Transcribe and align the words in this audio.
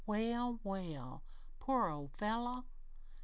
Well, 0.07 0.59
well! 0.63 1.21
Poor 1.59 1.87
old 1.91 2.13
fellow! 2.15 2.65